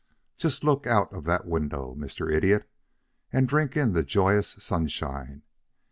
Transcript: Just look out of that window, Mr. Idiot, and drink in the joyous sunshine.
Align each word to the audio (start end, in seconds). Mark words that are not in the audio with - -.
Just 0.35 0.63
look 0.63 0.87
out 0.87 1.13
of 1.13 1.25
that 1.25 1.45
window, 1.45 1.93
Mr. 1.93 2.33
Idiot, 2.33 2.67
and 3.31 3.47
drink 3.47 3.77
in 3.77 3.93
the 3.93 4.01
joyous 4.01 4.47
sunshine. 4.57 5.43